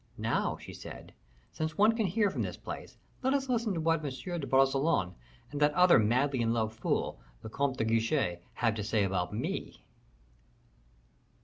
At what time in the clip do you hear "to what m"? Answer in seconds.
3.75-4.09